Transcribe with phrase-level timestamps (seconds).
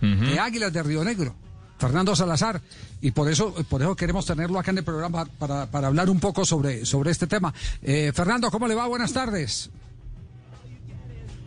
[0.00, 1.34] de Águilas de Río Negro.
[1.78, 2.60] Fernando Salazar,
[3.00, 6.18] y por eso, por eso queremos tenerlo acá en el programa para, para hablar un
[6.18, 7.54] poco sobre, sobre este tema.
[7.82, 8.88] Eh, Fernando, ¿cómo le va?
[8.88, 9.70] Buenas tardes.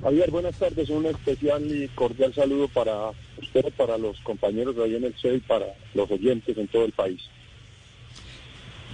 [0.02, 0.90] Javier, buenas tardes.
[0.90, 5.36] Un especial y cordial saludo para usted, para los compañeros de ahí en el CEI,
[5.36, 7.22] y para los oyentes en todo el país.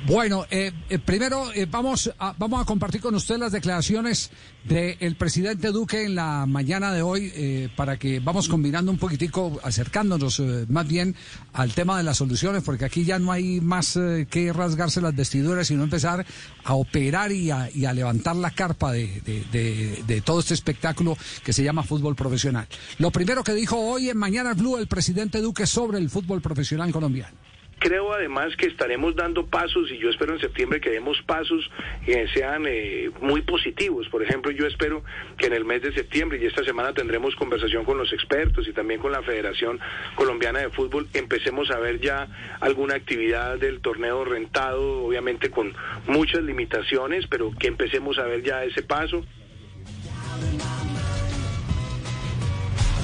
[0.06, 4.30] Bueno, eh, eh, primero eh, vamos, a, vamos a compartir con usted las declaraciones
[4.64, 10.42] del presidente Duque en la mañana de hoy para que vamos combinando un poquitico, acercándonos
[10.68, 11.16] más bien
[11.54, 13.98] al tema de las soluciones, porque aquí ya no hay más
[14.30, 16.26] que rasgarse las vestiduras, sino empezar
[16.66, 21.18] a operar y a, y a levantar la carpa de, de, de, todo este espectáculo
[21.46, 22.68] que se llama fútbol profesional.
[22.98, 26.92] Lo primero que dijo hoy en Mañana Blue el presidente Duque sobre el fútbol profesional
[26.92, 27.47] colombiano.
[27.80, 31.70] Creo además que estaremos dando pasos y yo espero en septiembre que demos pasos
[32.04, 34.10] que sean eh, muy positivos.
[34.10, 35.04] Por ejemplo, yo espero
[35.38, 38.74] que en el mes de septiembre y esta semana tendremos conversación con los expertos y
[38.74, 39.80] también con la Federación
[40.16, 42.28] Colombiana de Fútbol, empecemos a ver ya
[42.62, 45.76] alguna actividad del torneo rentado, obviamente con
[46.08, 49.24] muchas limitaciones, pero que empecemos a ver ya ese paso.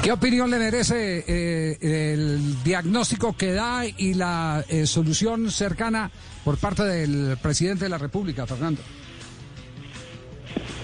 [0.04, 6.12] ¿Qué opinión le merece eh, el diagnóstico que da y la eh, solución cercana
[6.44, 8.82] por parte del presidente de la República, Fernando?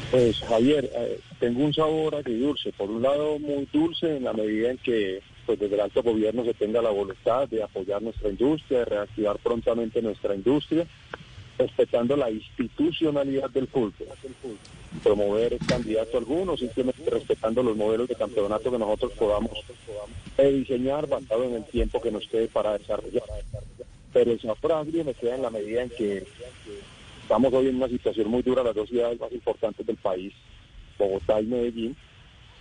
[0.09, 2.71] Pues Javier, eh, tengo un sabor agridulce.
[2.71, 6.45] Por un lado, muy dulce en la medida en que pues desde el alto gobierno
[6.45, 10.87] se tenga la voluntad de apoyar nuestra industria, de reactivar prontamente nuestra industria,
[11.59, 13.93] respetando la institucionalidad del fútbol
[15.03, 19.51] promover candidato alguno, simplemente respetando los modelos de campeonato que nosotros podamos
[20.37, 23.23] diseñar basado en el tiempo que nos quede para desarrollar.
[24.11, 26.25] Pero el semáforo me queda en la medida en que
[27.21, 30.33] estamos hoy en una situación muy dura, las dos ciudades más importantes del país,
[30.97, 31.95] Bogotá y Medellín,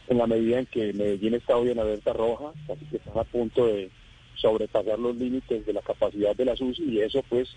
[0.09, 3.25] en la medida en que Medellín está hoy en alerta roja, así que están a
[3.25, 3.91] punto de
[4.35, 7.49] sobrepasar los límites de la capacidad de la SUS y eso pues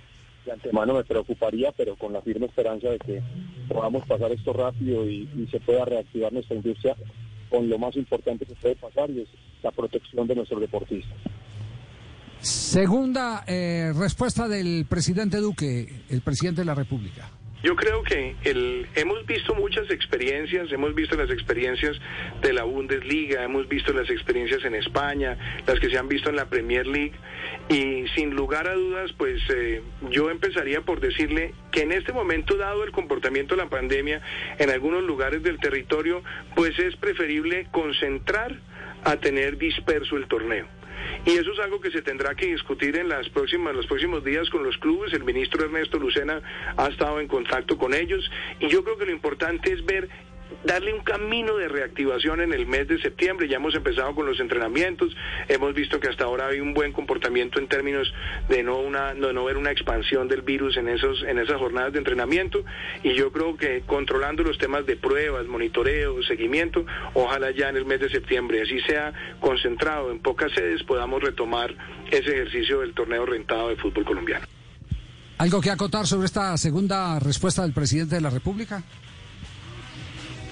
[0.46, 3.22] de antemano me preocuparía, pero con la firme esperanza de que
[3.68, 6.96] podamos pasar esto rápido y, se pueda reactivar nuestra industria
[7.50, 9.28] con lo más importante que puede pasar y es
[9.62, 11.18] la protección de nuestros deportistas.
[12.40, 17.30] Segunda eh, respuesta del presidente Duque, el presidente de la República.
[17.64, 21.96] Yo creo que el, hemos visto muchas experiencias, hemos visto las experiencias
[22.42, 26.38] de la Bundesliga, hemos visto las experiencias en España, las que se han visto en
[26.38, 27.14] la Premier League
[27.70, 32.58] y sin lugar a dudas, pues eh, yo empezaría por decirle que en este momento,
[32.58, 34.22] dado el comportamiento de la pandemia
[34.58, 36.24] en algunos lugares del territorio,
[36.56, 38.58] pues es preferible concentrar
[39.04, 40.81] a tener disperso el torneo.
[41.26, 44.50] Y eso es algo que se tendrá que discutir en las próximas, los próximos días
[44.50, 45.14] con los clubes.
[45.14, 46.42] El ministro Ernesto Lucena
[46.78, 48.30] ha estado en contacto con ellos
[48.60, 50.10] y yo creo que lo importante es ver
[50.64, 53.48] darle un camino de reactivación en el mes de septiembre.
[53.48, 55.16] Ya hemos empezado con los entrenamientos,
[55.48, 58.14] hemos visto que hasta ahora hay un buen comportamiento en términos
[58.50, 61.94] de no una de no ver una expansión del virus en esos en esas jornadas
[61.94, 62.64] de entrenamiento
[63.04, 67.86] y yo creo que controlando los temas de pruebas, monitoreo, seguimiento, ojalá ya en el
[67.86, 71.76] mes de septiembre así sea concentrado en pocas sedes podamos retomar
[72.10, 74.46] ese ejercicio del torneo rentado de fútbol colombiano.
[75.38, 78.84] ¿Algo que acotar sobre esta segunda respuesta del presidente de la República?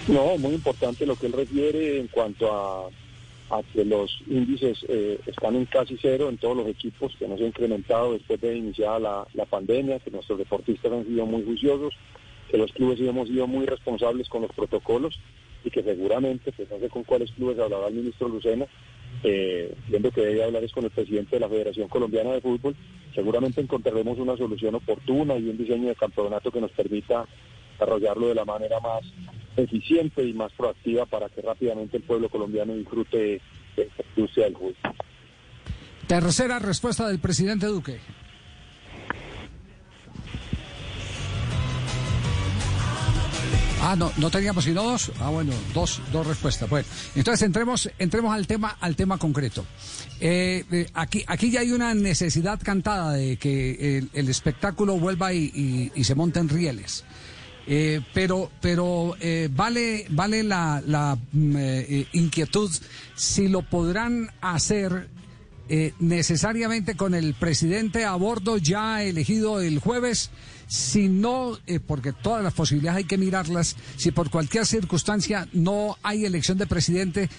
[0.10, 2.90] No, muy importante lo que él refiere en cuanto a,
[3.74, 7.46] que los índices eh, están en casi cero en todos los equipos, que no se
[7.46, 11.94] incrementado después de iniciada la, pandemia, que nuestros deportistas han sido muy juiciosos,
[12.50, 15.20] que los clubes hemos sido muy responsables con los protocolos
[15.64, 18.66] y que seguramente, pues no sé con cuáles clubes hablaba el ministro Lucena,
[19.24, 22.76] eh, viendo que debe hablar con el presidente de la Federación Colombiana de Fútbol,
[23.14, 27.28] seguramente encontraremos una solución oportuna y un diseño de campeonato que nos permita
[27.80, 29.02] desarrollarlo de la manera más
[29.56, 33.42] eficiente y más proactiva para que rápidamente el pueblo colombiano disfrute
[33.76, 34.76] de esta industria del fútbol.
[36.08, 38.00] Tercera respuesta del presidente Duque.
[43.82, 45.12] Ah, no, no teníamos sino dos.
[45.20, 46.70] Ah, bueno, dos, dos respuestas.
[46.70, 46.86] Bueno,
[47.16, 49.66] entonces entremos, entremos al tema, al tema concreto.
[50.20, 55.92] Eh, eh, aquí, aquí ya hay una necesidad cantada de que el, espectáculo vuelva y,
[55.96, 57.06] y se monte en rieles.
[57.72, 62.72] Eh, pero pero eh, vale, vale la, la mm, eh, inquietud
[63.14, 65.08] si lo podrán hacer
[66.00, 70.32] necesariamente con el presidente a bordo ya elegido el jueves,
[70.66, 76.26] si no, porque todas las posibilidades hay que mirarlas, si por cualquier circunstancia no hay
[76.26, 77.30] elección de presidente,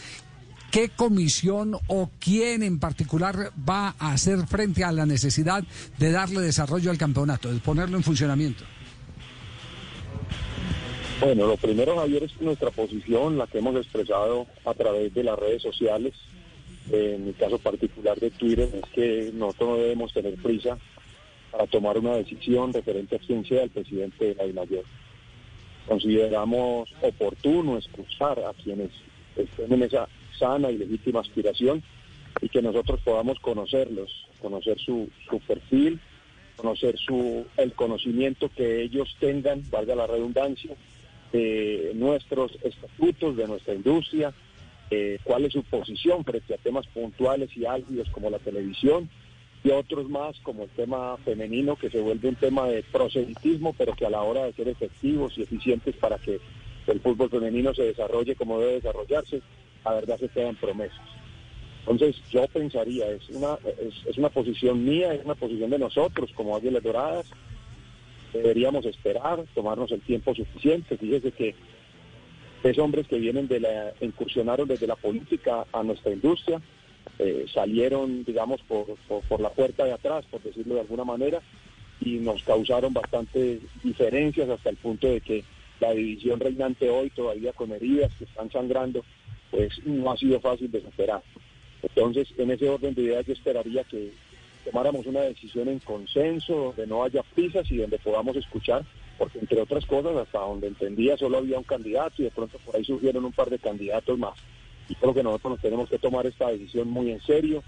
[0.70, 5.64] ¿qué comisión o quién en particular va a hacer frente a la necesidad
[5.98, 8.62] de darle desarrollo al campeonato, de ponerlo en funcionamiento?
[11.20, 15.38] Bueno, lo primero, Javier, es nuestra posición, la que hemos expresado a través de las
[15.38, 16.14] redes sociales,
[16.90, 20.78] en mi caso particular de Twitter, es que nosotros no debemos tener prisa
[21.50, 24.84] para tomar una decisión referente a quién sea presidente de la DIMAYOR.
[25.86, 28.90] Consideramos oportuno escuchar a quienes
[29.36, 30.08] estén en esa
[30.38, 31.82] sana y legítima aspiración
[32.40, 36.00] y que nosotros podamos conocerlos, conocer su, su perfil,
[36.56, 40.74] conocer su, el conocimiento que ellos tengan, valga la redundancia,
[41.32, 44.32] de nuestros estatutos, de nuestra industria,
[44.90, 49.08] eh, cuál es su posición frente a temas puntuales y álgidos como la televisión
[49.62, 53.94] y otros más como el tema femenino que se vuelve un tema de proselitismo, pero
[53.94, 56.40] que a la hora de ser efectivos y eficientes para que
[56.86, 59.42] el fútbol femenino se desarrolle como debe desarrollarse,
[59.84, 60.98] la verdad se quedan promesas.
[61.80, 63.58] Entonces yo pensaría, es una,
[64.06, 67.30] es, una posición mía, es una posición de nosotros como Águilas Doradas,
[68.32, 70.96] deberíamos esperar, tomarnos el tiempo suficiente.
[70.96, 71.54] Fíjese que
[72.62, 76.60] es hombres que vienen de la, incursionaron desde la política a nuestra industria,
[77.18, 78.86] eh, salieron, digamos, por,
[79.28, 81.40] por, la puerta de atrás, por decirlo de alguna manera,
[82.00, 85.44] y nos causaron bastantes diferencias hasta el punto de que
[85.80, 89.04] la división reinante hoy, todavía con heridas que están sangrando,
[89.50, 91.22] pues no ha sido fácil de superar.
[91.82, 94.12] Entonces, en ese orden de ideas yo esperaría que
[94.64, 98.84] tomáramos una decisión en consenso, donde no haya prisas y donde podamos escuchar,
[99.18, 102.76] porque entre otras cosas, hasta donde entendía solo había un candidato y de pronto por
[102.76, 104.34] ahí surgieron un par de candidatos más.
[104.88, 107.62] Y creo que nosotros nos tenemos que tomar esta decisión muy en serio,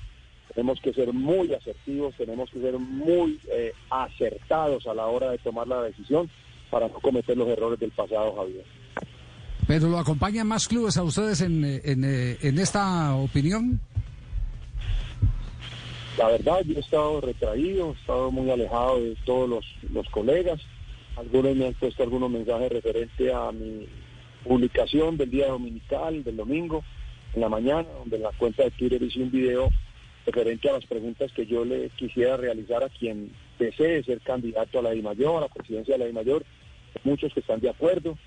[0.54, 5.38] tenemos que ser muy asertivos, tenemos que ser muy eh, acertados a la hora de
[5.38, 6.28] tomar la decisión
[6.70, 8.64] para no cometer los errores del pasado, Javier.
[9.66, 13.80] ¿Pero lo acompañan más clubes a ustedes en, en, eh, en esta opinión?
[16.18, 20.60] La verdad, yo he estado retraído, he estado muy alejado de todos los, los colegas.
[21.16, 23.86] Algunos me han puesto algunos mensajes referentes a mi
[24.44, 26.84] publicación del día dominical, del domingo,
[27.34, 29.70] en la mañana, donde en la cuenta de Twitter hice un video
[30.26, 34.82] referente a las preguntas que yo le quisiera realizar a quien desee ser candidato a
[34.82, 36.44] la DIMAYOR, a la presidencia de la DIMAYOR.
[37.04, 38.18] Muchos que están de acuerdo.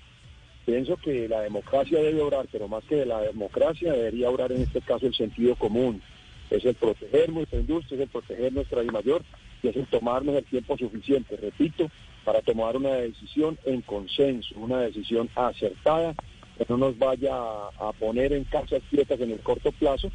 [0.64, 4.62] Pienso que la democracia debe obrar, pero más que de la democracia debería obrar en
[4.62, 6.02] este caso el sentido común
[6.50, 9.22] es el proteger nuestra industria, es el proteger nuestra mayor
[9.62, 11.90] y es el tomarnos el tiempo suficiente, repito,
[12.24, 16.14] para tomar una decisión en consenso, una decisión acertada,
[16.58, 20.10] que no nos vaya a, poner en casas quietas en el corto plazo,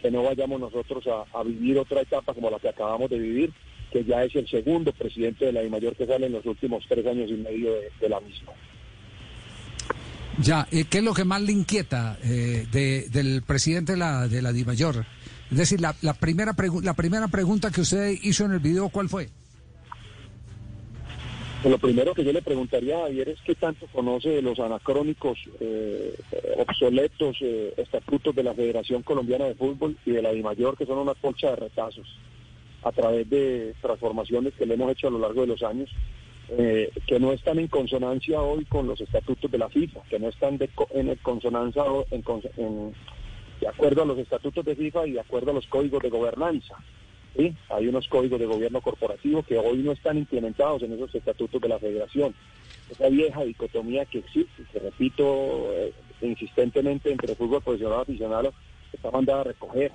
[0.00, 3.52] que no vayamos nosotros a, vivir otra etapa como la que acabamos de vivir,
[3.90, 7.06] que ya es el segundo presidente de la DIMAYOR que sale en los últimos tres
[7.06, 8.52] años y medio de, la misma.
[10.38, 14.52] Ya, ¿qué es lo que más le inquieta eh, del presidente de la, de la
[14.52, 15.04] DIMAYOR?
[15.52, 19.10] Es decir, la, la primera, la primera pregunta que usted hizo en el video, ¿cuál
[19.10, 19.28] fue?
[21.62, 25.38] Lo primero que yo le preguntaría a Javier es qué tanto conoce de los anacrónicos,
[25.60, 26.18] eh,
[26.56, 30.98] obsoletos eh, estatutos de la Federación Colombiana de Fútbol y de la DIMAYOR, que son
[30.98, 32.08] una colcha de retazos,
[32.82, 35.90] a través de transformaciones que le hemos hecho a lo largo de los años,
[36.48, 40.30] eh, que no están en consonancia hoy con los estatutos de la FIFA, que no
[40.30, 40.58] están
[40.94, 42.24] en consonancia en,
[42.56, 42.94] en,
[43.62, 46.74] de acuerdo a los estatutos de FIFA y de acuerdo a los códigos de gobernanza.
[47.36, 47.54] ¿sí?
[47.68, 51.68] Hay unos códigos de gobierno corporativo que hoy no están implementados en esos estatutos de
[51.68, 52.34] la federación.
[52.90, 55.92] Esa vieja dicotomía que existe, que repito eh,
[56.22, 58.52] insistentemente entre fútbol profesional y aficionado,
[58.92, 59.92] está mandada a recoger.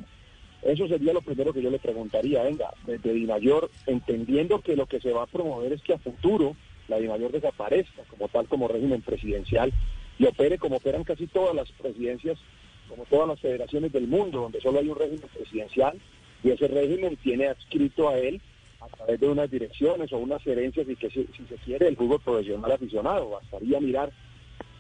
[0.62, 5.02] Eso sería lo primero que yo le preguntaría, venga, desde Dimayor, entendiendo que lo que
[5.02, 6.56] se va a promover es que a futuro
[6.88, 9.74] la Dimayor desaparezca como tal como régimen presidencial
[10.18, 12.40] y opere como operan casi todas las presidencias
[12.88, 16.00] como todas las federaciones del mundo, donde solo hay un régimen presidencial
[16.44, 18.42] y ese régimen tiene adscrito a él
[18.80, 22.22] a través de unas direcciones o unas herencias y que si, se quiere el fútbol
[22.22, 23.30] profesional aficionado.
[23.32, 24.12] Bastaría mirar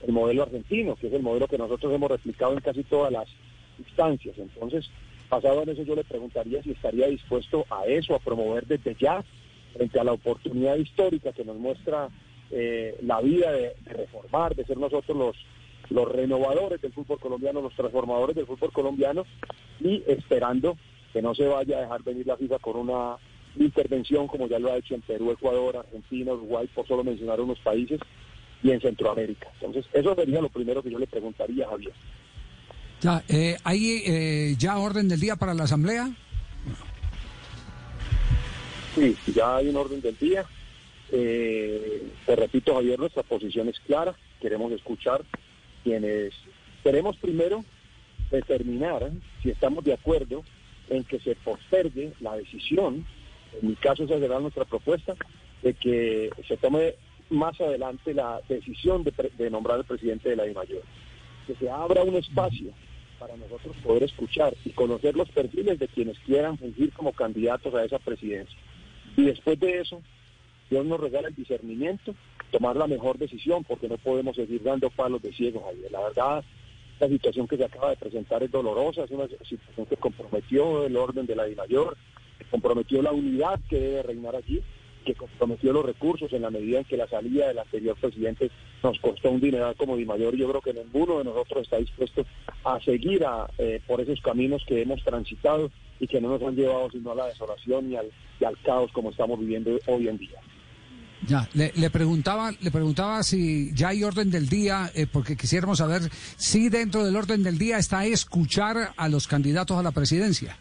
[0.05, 3.27] el modelo argentino, que es el modelo que nosotros hemos replicado en casi todas las
[3.79, 4.37] instancias.
[4.37, 4.89] Entonces,
[5.29, 9.23] basado en eso, yo le preguntaría si estaría dispuesto a eso, a promover desde ya,
[9.73, 12.09] frente a la oportunidad histórica que nos muestra
[12.51, 15.35] eh, la vida de reformar, de ser nosotros los
[15.89, 19.25] los renovadores del fútbol colombiano, los transformadores del fútbol colombiano
[19.79, 20.77] y esperando
[21.13, 23.17] que no se vaya a dejar venir la FIFA con una
[23.57, 27.59] intervención como ya lo ha hecho en Perú, Ecuador, Argentina, Uruguay, por solo mencionar unos
[27.59, 27.99] países,
[28.63, 29.49] y en Centroamérica.
[29.53, 31.93] Entonces, eso sería lo primero que yo le preguntaría Javier.
[33.01, 36.09] Ya, eh, ¿Hay eh, ya orden del día para la Asamblea?
[38.95, 40.45] Sí, ya hay un orden del día.
[41.11, 44.15] Eh, te repito, Javier, nuestra posición es clara.
[44.41, 45.23] Queremos escuchar
[45.87, 46.33] quienes
[46.83, 47.63] queremos primero
[48.29, 49.09] determinar
[49.41, 50.43] si estamos de acuerdo
[50.89, 53.05] en que se postergue la decisión,
[53.61, 55.15] en mi caso esa será nuestra propuesta,
[55.63, 56.95] de que se tome
[57.29, 60.83] más adelante la decisión de, nombrar al presidente de la DIMAYOR,
[61.47, 62.71] que se abra un espacio
[63.17, 67.85] para nosotros poder escuchar y conocer los perfiles de quienes quieran fungir como candidatos a
[67.85, 68.57] esa presidencia.
[69.15, 70.01] Y después de eso,
[70.69, 72.15] Dios nos regala el discernimiento,
[72.51, 75.91] tomar la mejor decisión, porque no podemos seguir dando palos de ciego, Javier.
[75.91, 76.43] La verdad,
[76.99, 80.97] la situación que se acaba de presentar es dolorosa, es una situación que comprometió el
[80.97, 81.97] orden de la mayor,
[82.49, 84.61] comprometió la unidad que debe reinar allí,
[85.05, 88.51] que comprometió los recursos en la medida en que la salida del anterior presidente
[88.83, 90.35] nos costó un dineral como Di Mayor.
[90.35, 92.25] Yo creo que ninguno de nosotros está dispuesto
[92.65, 93.25] a seguir
[93.57, 97.15] eh, por esos caminos que hemos transitado y que no nos han llevado sino a
[97.15, 97.95] la desolación y
[98.39, 100.39] y al caos como estamos viviendo hoy en día.
[101.25, 106.03] Ya, le, preguntaba, le preguntaba si ya hay orden del día, eh, porque quisiéramos saber
[106.37, 110.57] si dentro del orden del día está escuchar a los candidatos a la presidencia.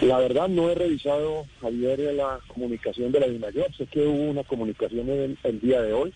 [0.00, 3.72] La verdad no he revisado, Javier, la comunicación de la DIMAYOR.
[3.76, 6.12] Sé que hubo una comunicación en el, día de hoy.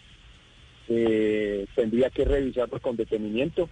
[0.88, 3.68] Eh, tendría que revisarlo con detenimiento.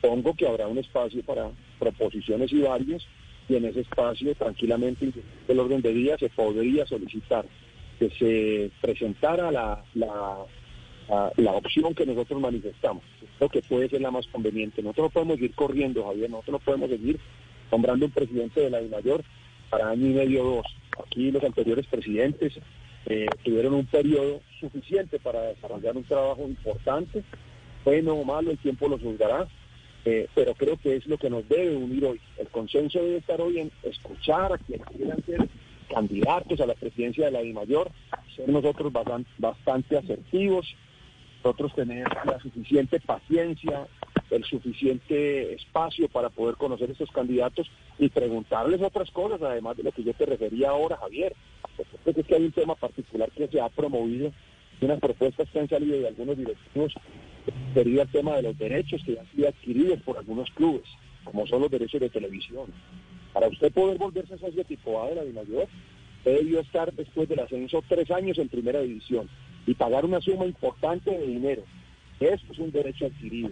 [0.00, 3.06] Pongo que habrá un espacio para proposiciones y varios
[3.48, 5.12] y en ese espacio tranquilamente
[5.48, 7.46] el orden de día se podría solicitar
[7.98, 10.44] que se presentara la, la,
[11.36, 13.02] la, opción que nosotros manifestamos.
[13.38, 14.82] Creo que puede ser la más conveniente.
[14.82, 17.18] Nosotros no podemos ir corriendo, Javier, nosotros no podemos seguir
[17.70, 19.22] nombrando un presidente de la mayor
[19.70, 20.66] para año y medio o dos.
[21.06, 22.54] Aquí los anteriores presidentes
[23.06, 27.22] eh, tuvieron un periodo suficiente para desarrollar un trabajo importante.
[27.84, 29.46] Bueno o malo, el tiempo lo juzgará,
[30.06, 32.20] eh, pero creo que es lo que nos debe unir hoy.
[32.38, 35.48] El consenso debe estar hoy en escuchar a quienes quieran ser
[35.92, 37.90] candidatos a la presidencia de la DIMAYOR,
[38.36, 38.92] ser nosotros
[39.38, 40.64] bastante asertivos,
[41.42, 43.88] nosotros tener la suficiente paciencia,
[44.30, 49.90] el suficiente espacio para poder conocer estos candidatos y preguntarles otras cosas, además de lo
[49.90, 51.34] que yo te refería ahora, Javier.
[52.04, 54.32] Porque es que hay un tema particular que se ha promovido,
[54.80, 56.94] unas propuestas que han salido de algunos directivos,
[57.74, 60.84] sería el tema de los derechos que han sido adquiridos por algunos clubes,
[61.24, 62.66] como son los derechos de televisión.
[63.32, 65.68] Para usted poder volverse socio tipo A de la Dimayor,
[66.24, 69.28] debió estar después del ascenso tres años en primera división
[69.66, 71.62] y pagar una suma importante de dinero.
[72.20, 73.50] Eso es un derecho adquirido.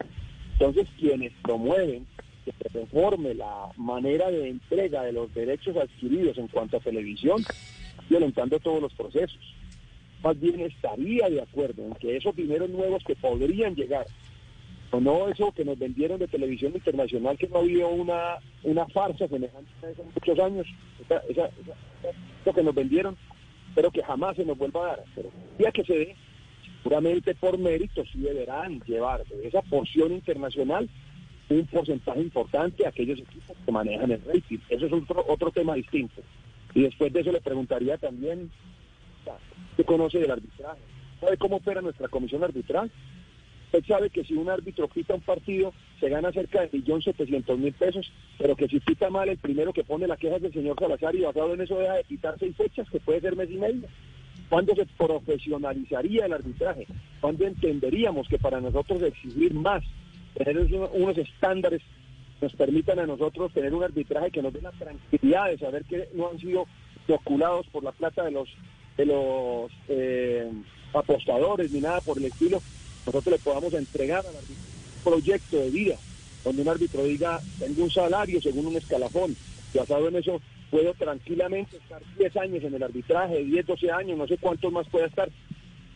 [0.53, 2.07] Entonces, quienes promueven
[2.45, 7.43] que se reforme la manera de entrega de los derechos adquiridos en cuanto a televisión,
[8.09, 9.54] violentando todos los procesos.
[10.25, 14.07] Más bien estaría de acuerdo en que esos dineros nuevos que podrían llegar,
[14.91, 19.29] o no eso que nos vendieron de televisión internacional, que no había una, una farsa
[19.29, 20.67] semejante a hace muchos años,
[22.47, 23.19] lo que nos vendieron,
[23.75, 25.05] pero que jamás se nos vuelva a dar.
[25.15, 25.29] Pero
[25.59, 26.17] ya que se dé,
[26.83, 30.89] seguramente por mérito sí deberán llevar de esa porción internacional
[31.51, 34.59] un porcentaje importante a aquellos equipos que manejan el rating.
[34.71, 36.23] Eso es otro, otro tema distinto.
[36.73, 38.51] Y después de eso le preguntaría también,
[39.77, 40.81] ¿qué conoce del arbitraje?
[41.21, 42.91] ¿Sabe cómo opera nuestra comisión arbitral?
[43.67, 48.13] Usted sabe que si un árbitro quita un partido, se gana cerca de 1.700.000 pesos,
[48.39, 51.15] pero que si quita mal, el primero que pone la queja es el señor Salazar
[51.17, 53.89] y basado en eso deja de quitar seis fechas, que puede ser mes y medio.
[54.49, 56.87] ¿Cuándo se profesionalizaría el arbitraje?
[57.21, 59.83] ¿Cuándo entenderíamos que para nosotros exigir más,
[60.35, 60.57] tener
[60.93, 61.83] unos estándares
[62.41, 66.09] nos permitan a nosotros tener un arbitraje que nos dé la tranquilidad de saber que
[66.15, 66.67] no han sido
[67.09, 68.49] oculados por la plata de los
[68.97, 70.51] de los eh,
[70.93, 72.63] apostadores ni nada por el estilo,
[73.07, 74.55] nosotros le podamos entregar al árbitro
[74.97, 75.97] un proyecto de vida,
[76.45, 79.37] donde un árbitro diga, tengo un salario según un escalafón,
[79.75, 84.27] basado en eso puedo tranquilamente estar 10 años en el arbitraje, 10, 12 años, no
[84.27, 85.29] sé cuántos más pueda estar.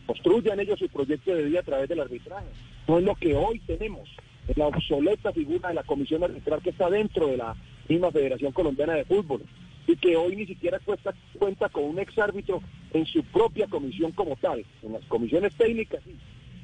[0.05, 2.47] Construyan ellos su proyecto de vida a través del arbitraje.
[2.87, 4.09] No es lo que hoy tenemos,
[4.47, 7.55] es la obsoleta figura de la comisión arbitral que está dentro de la
[7.87, 9.41] misma Federación Colombiana de Fútbol
[9.89, 12.61] y que hoy ni siquiera cuesta, cuenta con un exárbitro
[12.93, 16.15] en su propia comisión como tal, en las comisiones técnicas sí,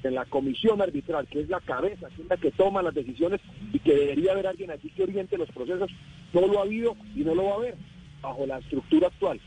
[0.03, 3.41] en la comisión arbitral, que es la cabeza, que es la que toma las decisiones
[3.73, 5.89] y que debería haber alguien aquí que oriente los procesos,
[6.33, 7.75] no lo ha habido y no lo va a haber
[8.21, 9.39] bajo la estructura actual.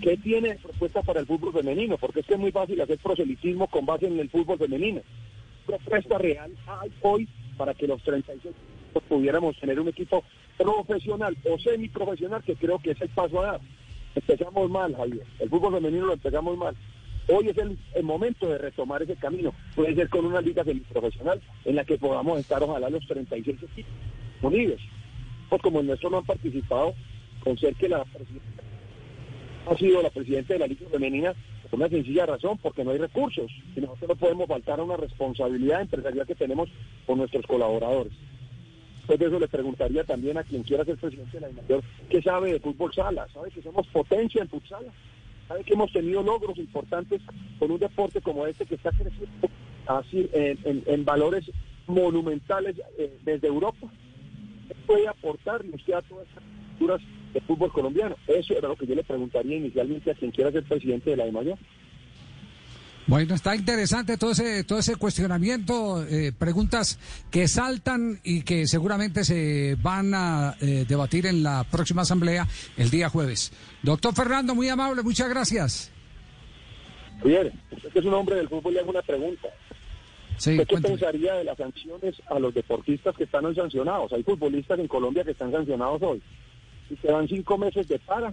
[0.00, 1.98] ¿Qué tiene propuesta para el fútbol femenino?
[1.98, 5.02] Porque es que es muy fácil hacer proselitismo con base en el fútbol femenino.
[5.66, 8.54] Propuesta real hay hoy para que los 36
[9.08, 10.24] pudiéramos tener un equipo
[10.64, 13.60] profesional o semiprofesional, que creo que es el paso a dar.
[14.14, 15.26] Empezamos mal, Javier.
[15.38, 16.76] El fútbol femenino lo empezamos mal.
[17.28, 19.54] Hoy es el, momento de retomar ese camino.
[19.74, 23.92] Puede ser con una liga semiprofesional en la que podamos estar, ojalá, los 36 equipos
[24.42, 24.80] unidos
[25.50, 26.94] pues como en nuestro no han participado,
[27.42, 28.62] con ser que la presidenta
[29.66, 31.34] ha sido la presidenta de la Liga Femenina
[31.68, 34.96] por una sencilla razón, porque no hay recursos y nosotros no podemos faltar a una
[34.96, 36.68] responsabilidad empresarial que tenemos
[37.06, 38.12] con nuestros colaboradores.
[39.10, 42.22] Después de eso le preguntaría también a quien quiera ser presidente de la mayor ¿qué
[42.22, 43.26] sabe de fútbol sala?
[43.34, 44.86] ¿Sabe que somos potencia en futsal?
[45.48, 47.20] ¿Sabe que hemos tenido logros importantes
[47.58, 49.48] con un deporte como este que está creciendo
[49.88, 51.50] así en, valores
[51.88, 53.88] monumentales eh, desde Europa.
[54.86, 57.00] puede aportarle usted a todas estas culturas
[57.34, 58.14] de fútbol colombiano?
[58.28, 61.24] Eso era lo que yo le preguntaría inicialmente a quien quiera ser presidente de la
[61.24, 61.58] de Mayor.
[63.10, 66.96] Bueno, está interesante todo ese, todo ese cuestionamiento, eh, preguntas
[67.28, 72.88] que saltan y que seguramente se van a eh, debatir en la próxima asamblea el
[72.88, 73.52] día jueves.
[73.82, 75.90] Doctor Fernando, muy amable, muchas gracias.
[77.24, 79.48] Bien, usted que es un hombre del fútbol le hago una pregunta.
[80.44, 84.12] ¿Qué pensaría de las sanciones a los deportistas que están hoy sancionados?
[84.12, 86.22] Hay futbolistas en Colombia que están sancionados hoy
[86.88, 88.32] y se dan cinco meses de para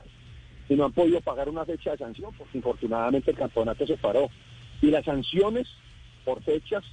[0.69, 4.29] y no han podido pagar una fecha de sanción porque infortunadamente el campeonato se paró.
[4.81, 5.67] Y las sanciones
[6.23, 6.83] por fechas,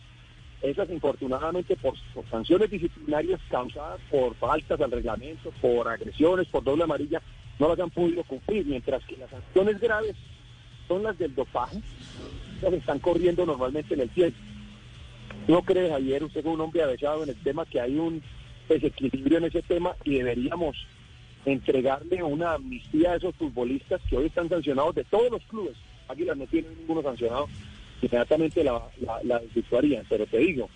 [0.62, 1.94] esas infortunadamente por,
[2.30, 7.20] sanciones disciplinarias causadas por faltas al reglamento, por agresiones, por doble amarilla,
[7.58, 10.16] no las han podido cumplir, mientras que las sanciones graves
[10.88, 11.78] son las del dopaje,
[12.62, 14.38] las están corriendo normalmente en el tiempo.
[15.46, 18.22] ¿No cree, Javier, usted es un hombre avesado en el tema, que hay un
[18.68, 20.76] desequilibrio en ese tema y deberíamos
[21.44, 25.76] entregarle una amnistía a esos futbolistas que hoy están sancionados de todos los clubes?
[26.08, 27.48] Águilas no tiene ninguno sancionado,
[28.04, 28.82] inmediatamente la,
[29.22, 29.40] la,
[30.08, 30.68] Pero te digo,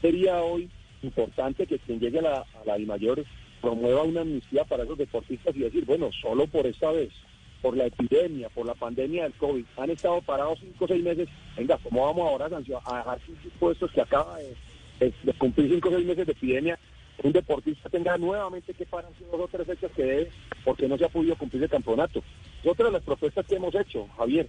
[0.00, 0.68] sería hoy
[1.02, 3.24] importante que quien llegue a la, a la mayor
[3.60, 7.10] promueva una amnistía para esos deportistas y decir, bueno, solo por esta vez,
[7.60, 11.28] por la epidemia, por la pandemia del COVID, han estado parados cinco o seis meses.
[11.56, 16.06] Venga, ¿cómo vamos ahora a dejar sus puestos que acaba de, cumplir cinco o seis
[16.06, 16.78] meses de epidemia?
[17.22, 20.30] Un deportista tenga nuevamente que parar dos o tres fechas que debe
[20.64, 22.22] porque no se ha podido cumplir el campeonato.
[22.64, 24.48] Otra de las propuestas que hemos hecho, Javier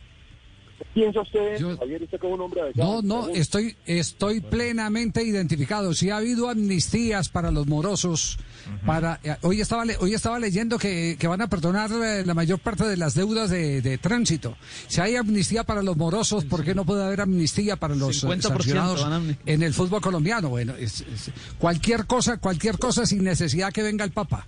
[0.94, 5.94] piensa usted, Javier, usted como un hombre No, no, estoy, estoy plenamente identificado.
[5.94, 8.38] Si ha habido amnistías para los morosos,
[8.86, 12.86] para eh, hoy estaba hoy estaba leyendo que, van a perdonar eh, la mayor parte
[12.86, 14.56] de las deudas de, tránsito.
[14.88, 18.42] Si hay amnistía para los morosos, ¿por qué no puede haber amnistía para los eh,
[18.42, 19.06] sancionados
[19.46, 20.50] en el fútbol colombiano?
[20.50, 20.74] Bueno,
[21.58, 24.48] cualquier cosa, cualquier cosa sin necesidad que venga el Papa.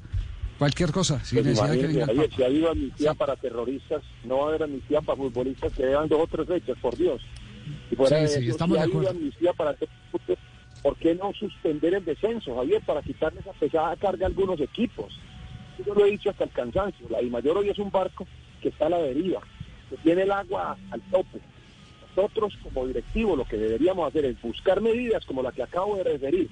[0.57, 4.47] Cualquier cosa, pues necesidad que venga Si ha habido amnistía para terroristas, no va a
[4.49, 7.21] haber amnistía para futbolistas que llevan dos o tres fechas, por Dios.
[7.91, 9.75] Y fuera de eso, si ha habido amnistía para
[10.81, 15.19] ¿por qué no suspender el descenso, Javier, para quitarle esa pesada carga a algunos equipos?
[15.85, 17.07] Yo lo he dicho hasta el cansancio.
[17.09, 18.25] La I Mayor hoy es un barco
[18.61, 19.41] que está a la deriva,
[19.89, 21.39] que tiene el agua al tope.
[22.15, 26.03] Nosotros, como directivos, lo que deberíamos hacer es buscar medidas como la que acabo de
[26.03, 26.49] referir,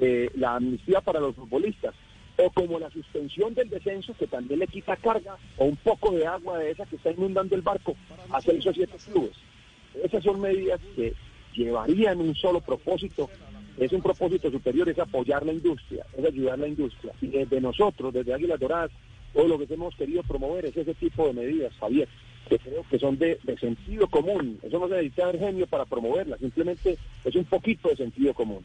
[0.00, 1.94] eh, la amnistía para los futbolistas,
[2.36, 6.26] o como la suspensión del descenso, que también le quita carga, o un poco de
[6.26, 7.94] agua de esa que está inundando el barco
[8.30, 9.36] a seis o siete clubes.
[10.02, 11.14] Esas son medidas que
[11.54, 13.30] llevarían un solo propósito,
[13.78, 17.12] es un propósito superior, es apoyar la industria, es ayudar la industria.
[17.20, 18.90] Y desde nosotros, desde Águilas Doradas,
[19.32, 22.08] todo lo que hemos querido promover es ese tipo de medidas, Javier,
[22.48, 24.58] que creo que son de, sentido común.
[24.62, 28.62] Eso no se necesita genio para promoverlas, simplemente es un poquito de sentido común.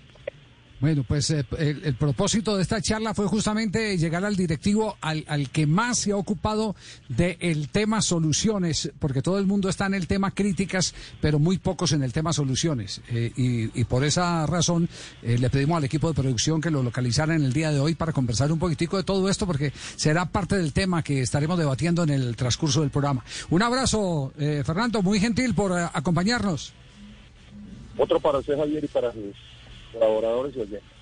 [0.79, 5.49] Bueno, pues eh, el, propósito de esta charla fue justamente llegar al directivo al, al
[5.49, 6.73] que más se ha ocupado
[7.09, 11.91] del tema soluciones, porque todo el mundo está en el tema críticas, pero muy pocos
[11.91, 13.01] en el tema soluciones.
[13.09, 14.87] Eh, y, por esa razón
[15.23, 17.95] eh, le pedimos al equipo de producción que lo localizara en el día de hoy
[17.95, 22.03] para conversar un poquitico de todo esto, porque será parte del tema que estaremos debatiendo
[22.03, 23.23] en el transcurso del programa.
[23.49, 26.73] Un abrazo, Fernando, muy gentil por acompañarnos.
[27.97, 29.35] Otro para usted, Javier, y para sus
[29.91, 30.98] colaboradores y oyentes.